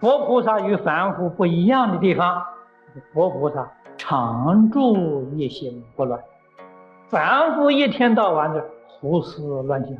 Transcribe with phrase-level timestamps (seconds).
[0.00, 2.42] 佛菩萨与凡夫不一样的地方，
[3.12, 6.18] 佛菩萨常住一心不乱，
[7.08, 9.92] 凡夫一天到晚的胡思乱想。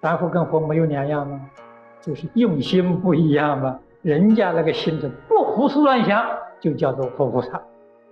[0.00, 1.40] 凡夫跟佛没有两样吗？
[2.00, 3.78] 就是用心不一样嘛。
[4.02, 6.24] 人家那个心是不胡思乱想，
[6.60, 7.60] 就叫做佛菩萨；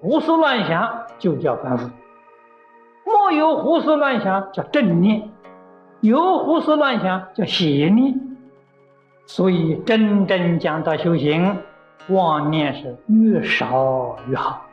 [0.01, 1.91] 胡思乱想就叫凡夫。
[3.05, 5.31] 没有胡思乱想叫正念，
[6.01, 8.21] 有胡思乱想叫邪念。
[9.27, 11.59] 所以，真正讲到修行，
[12.09, 14.65] 妄念是越少越好。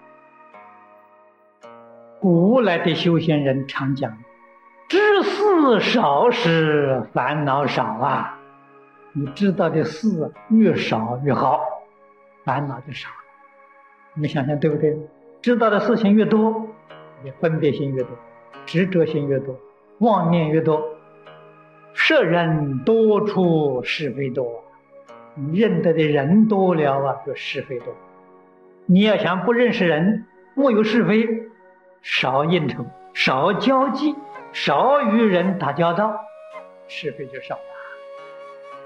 [2.19, 4.15] 古来的修行人常讲
[4.87, 8.39] ：“知事少时烦恼少啊。”
[9.15, 11.59] 你知道的事越少越好，
[12.45, 13.09] 烦恼就少。
[14.13, 14.95] 你们想想对不对？
[15.41, 16.67] 知道的事情越多，
[17.23, 18.11] 你分别心越多，
[18.65, 19.55] 执着心越多，
[19.97, 20.81] 妄念越多。
[21.93, 24.63] 舍人多出是非多，
[25.35, 27.93] 你认得的人多了啊，就是非多。
[28.85, 31.27] 你要想不认识人，没有是非，
[32.01, 34.15] 少应酬，少交际，
[34.51, 36.19] 少与人打交道，
[36.87, 37.61] 是非就少了。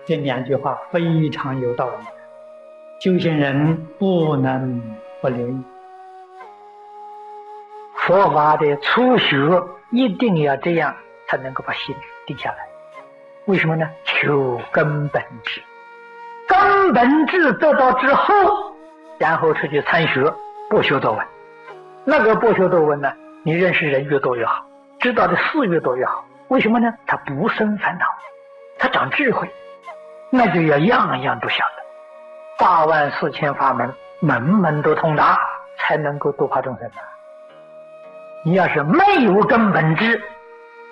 [0.05, 2.05] 这两句话非常有道理，
[2.99, 4.81] 修行人不能
[5.21, 5.63] 不留意。
[7.95, 9.37] 佛法的初学
[9.91, 10.95] 一定要这样，
[11.27, 12.66] 才能够把心定下来。
[13.47, 13.89] 为什么呢？
[14.03, 15.61] 求根本智，
[16.49, 18.33] 根本智得到之后，
[19.17, 20.33] 然后出去参学，
[20.69, 21.25] 不学多闻。
[22.03, 23.09] 那个不学多闻呢？
[23.43, 24.65] 你认识人越多越好，
[24.99, 26.25] 知道的事越多越好。
[26.49, 26.93] 为什么呢？
[27.05, 28.05] 他不生烦恼，
[28.77, 29.49] 他长智慧，
[30.29, 31.83] 那就要样样都晓得。
[32.59, 35.39] 八万四千法门，门门都通达，
[35.77, 36.99] 才能够度化众生啊！
[38.43, 40.21] 你要是没有根本智，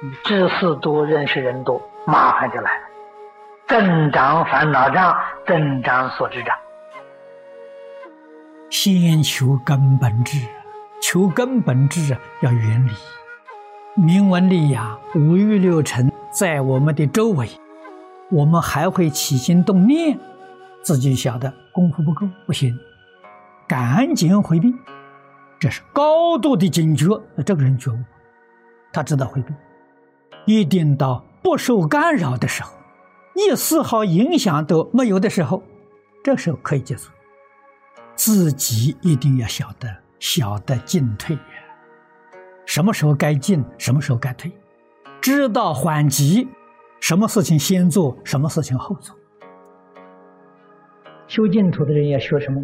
[0.01, 1.81] 你知识多，认识人多。
[2.05, 2.83] 麻烦就来了，
[3.67, 5.17] 增长烦恼障，
[5.47, 6.55] 增长所知障。
[8.69, 10.39] 先求根本智，
[11.01, 12.91] 求根本智啊，要远离
[13.95, 17.49] 明文利呀、五欲六尘在我们的周围，
[18.29, 20.19] 我们还会起心动念，
[20.83, 22.77] 自己晓得功夫不够，不行，
[23.67, 24.75] 赶紧回避。
[25.57, 27.97] 这是高度的警觉，这个人觉悟，
[28.93, 29.53] 他知道回避，
[30.45, 31.23] 一定到。
[31.45, 32.73] 不受干扰的时候，
[33.35, 35.61] 一丝毫影响都没有的时候，
[36.23, 37.11] 这时候可以结束。
[38.15, 41.37] 自己一定要晓得，晓得进退，
[42.65, 44.51] 什么时候该进，什么时候该退，
[45.21, 46.47] 知道缓急，
[46.99, 49.15] 什么事情先做，什么事情后做。
[51.27, 52.59] 修净土的人要学什么？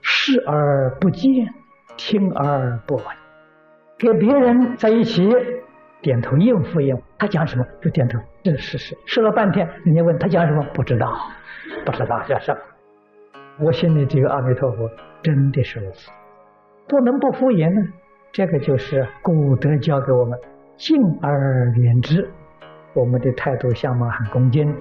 [0.00, 1.52] 视而不见，
[1.98, 3.04] 听而不闻，
[3.98, 5.30] 跟别人在一起。
[6.02, 8.98] 点头应付应付，他讲什么就点头，这是事实。
[9.06, 11.10] 说了半天，人家问他讲什么，不知道，
[11.86, 12.60] 不知道叫什么。
[13.60, 14.90] 我心里只有阿弥陀佛，
[15.22, 16.10] 真的是如此，
[16.88, 17.92] 不能不敷衍呢。
[18.32, 20.38] 这个就是古德教给我们
[20.76, 22.28] 敬而远之，
[22.94, 24.74] 我们的态度相貌很恭敬。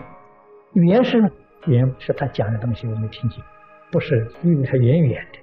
[0.73, 1.29] 远是呢
[1.67, 3.43] 远是他讲的东西我们听见，
[3.91, 5.39] 不是离他远远的。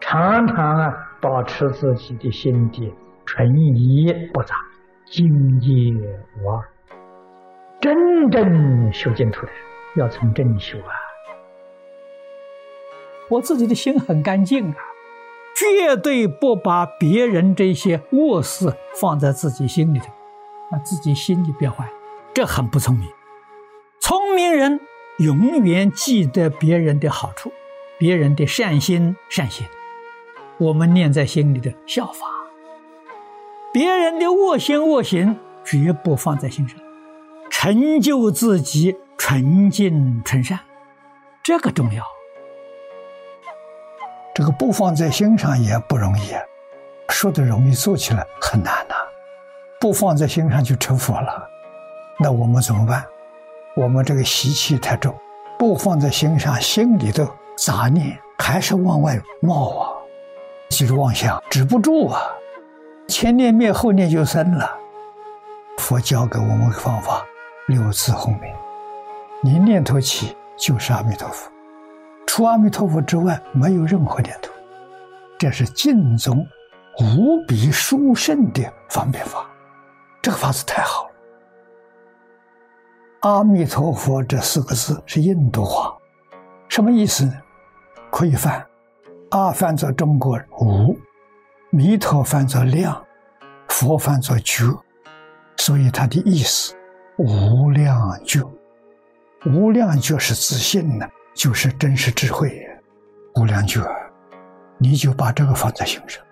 [0.00, 2.94] 常常啊，保持自己的心地
[3.26, 4.54] 纯一不杂。
[5.06, 5.68] 境界
[6.40, 6.64] 无二，
[7.80, 9.52] 真正修净土的
[9.96, 10.92] 要从这里修啊！
[13.28, 14.76] 我自己的心很干净啊，
[15.56, 20.06] 绝对不把别人这些恶事放在自己心里头，
[20.72, 21.88] 那自己心就变坏，
[22.32, 23.08] 这很不聪明。
[24.00, 24.80] 聪明人
[25.18, 27.52] 永远记得别人的好处，
[27.98, 29.66] 别人的善心善行，
[30.58, 32.26] 我们念在心里的效法。
[33.74, 36.78] 别人的恶心恶行绝不放在心上，
[37.50, 40.60] 成就自己纯净纯善，
[41.42, 42.04] 这个重要。
[44.32, 46.36] 这个不放在心上也不容易，
[47.08, 48.94] 说的容易，做起来很难呐。
[49.80, 51.44] 不放在心上就成佛了，
[52.20, 53.04] 那我们怎么办？
[53.74, 55.12] 我们这个习气太重，
[55.58, 57.26] 不放在心上，心里头
[57.56, 59.90] 杂念还是往外冒啊，
[60.70, 62.22] 就是妄想止不住啊。
[63.16, 64.68] 前念灭，后念就生了。
[65.78, 67.24] 佛教给我们个方法，
[67.68, 68.52] 六字红名，
[69.40, 71.48] 你念头起就是阿弥陀佛，
[72.26, 74.50] 除阿弥陀佛之外没有任何念头。
[75.38, 76.44] 这是净宗
[76.98, 79.48] 无比殊胜的方便法，
[80.20, 81.10] 这个法子太好了。
[83.20, 85.96] 阿弥陀佛这四个字是印度话，
[86.68, 87.32] 什么意思呢？
[88.10, 88.66] 可以翻，
[89.30, 90.98] 阿翻作中国无。
[91.76, 93.04] 弥陀翻作量，
[93.66, 94.72] 佛翻作觉，
[95.56, 96.72] 所以它的意思
[97.18, 98.48] 无量觉，
[99.44, 102.64] 无量觉是自信呢，就是真实智慧，
[103.34, 103.80] 无量觉，
[104.78, 106.22] 你就把这个放在心上，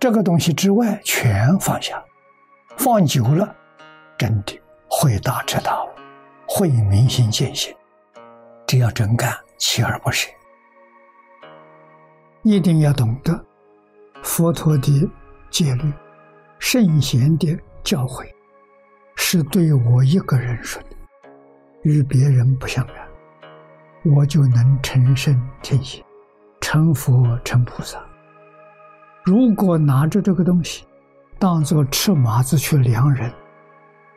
[0.00, 2.02] 这个东西之外全放下，
[2.76, 3.54] 放久了，
[4.18, 4.60] 真的
[4.90, 5.88] 会大彻大悟，
[6.48, 7.72] 会明心见性，
[8.66, 10.28] 只要真干，锲而不舍，
[12.42, 13.32] 一定要懂得
[14.26, 15.08] 佛陀的
[15.50, 15.90] 戒律，
[16.58, 18.26] 圣贤的教诲，
[19.14, 20.88] 是对我一个人说的，
[21.84, 22.96] 与别人不相干。
[24.04, 26.04] 我就能成圣天仙，
[26.60, 28.04] 成佛成菩萨。
[29.24, 30.84] 如果拿着这个东西
[31.38, 33.32] 当做尺码子去量人，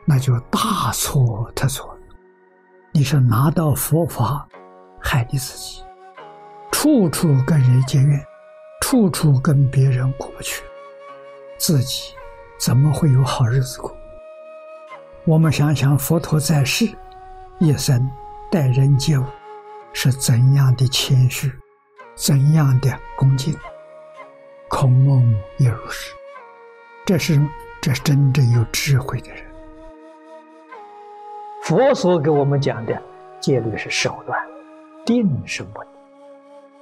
[0.04, 2.00] 那就大错特错了。
[2.92, 4.46] 你是拿到佛法
[5.00, 5.82] 害你自己，
[6.72, 8.20] 处处跟人结怨，
[8.80, 10.62] 处处跟别人过不去，
[11.58, 12.14] 自己
[12.58, 13.94] 怎么会有好日子过？
[15.24, 16.88] 我们想想，佛陀在世
[17.58, 18.10] 一生
[18.50, 19.24] 待人接物。
[19.92, 21.52] 是怎样的谦虚，
[22.14, 23.52] 怎样的恭敬？
[24.68, 26.14] 孔孟也如是。
[27.04, 27.44] 这是
[27.80, 29.44] 这真正有智慧的人。
[31.64, 33.02] 佛所给我们讲的
[33.40, 34.40] 戒律是手段，
[35.04, 35.88] 定是目的。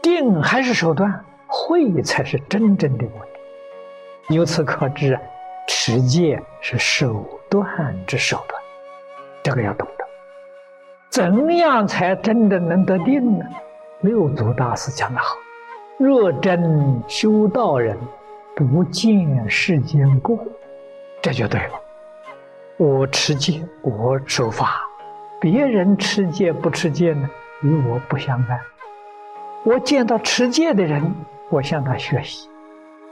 [0.03, 4.35] 定还是手段，慧才是真正的目的。
[4.35, 5.19] 由此可知，
[5.67, 7.67] 持戒是手段
[8.06, 8.62] 之手段，
[9.43, 10.05] 这个要懂得。
[11.11, 13.45] 怎样才真的能得定呢？
[14.03, 15.35] 六祖大师讲得好
[15.99, 17.99] ：“若真修道人，
[18.55, 20.39] 不见世间过。”
[21.21, 21.81] 这就对了。
[22.77, 24.83] 我持戒，我守法，
[25.41, 27.29] 别人持戒不持戒呢？
[27.62, 28.61] 与我不相干。
[29.65, 31.12] 我见到持戒的人，
[31.50, 32.49] 我向他学习，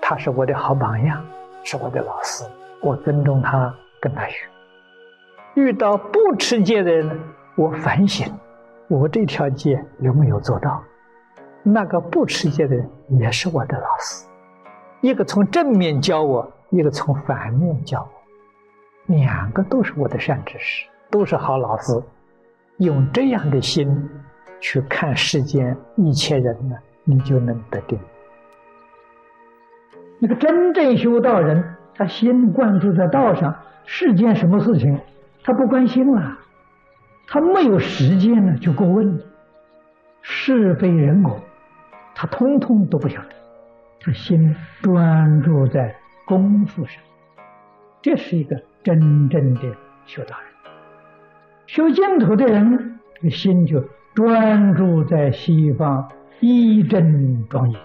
[0.01, 1.25] 他是我的好榜样，
[1.65, 2.45] 是我的老师，
[2.83, 4.47] 我尊重他，跟他学。
[5.55, 7.19] 遇到不持戒的人？
[7.57, 8.31] 我反省，
[8.89, 10.83] 我这条戒有没有做到？
[11.63, 12.87] 那个不持戒的人
[13.19, 14.27] 也是我的老师，
[15.01, 22.03] 一个从正面教我，一个从反面教我，两个都是我的善知识，都是好老师。
[22.77, 24.07] 用这样的心
[24.61, 27.99] 去看世间一切人呢，你就能得定。
[30.19, 34.99] 那个真正修道人，他心灌注在道上，世间什么事情
[35.45, 36.39] 他不关心了。
[37.29, 39.21] 他没有时间呢，就过问
[40.23, 41.41] 是非人我，
[42.15, 43.29] 他通通都不晓得。
[44.01, 47.03] 他心专注在功夫上，
[48.01, 49.63] 这是一个真正的
[50.05, 50.73] 修道人。
[51.67, 53.83] 修净土的人，心就
[54.15, 56.09] 专注在西方
[56.39, 57.81] 一真庄严。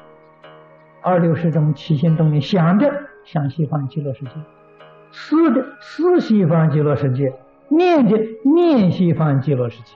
[1.02, 2.92] 二六十中起心动念，想着
[3.26, 4.32] 想西方极乐世界，
[5.12, 7.34] 思的思西方极乐世界。
[7.70, 9.94] 念的念西方极乐世界，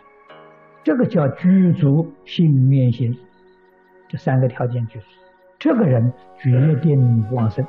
[0.84, 3.18] 这个叫具足心念心，
[4.08, 5.06] 这三个条件具足，
[5.60, 7.66] 这个人决定往生。